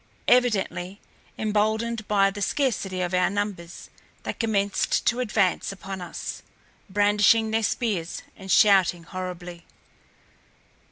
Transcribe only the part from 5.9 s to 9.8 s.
us, brandishing their spears and shouting horribly.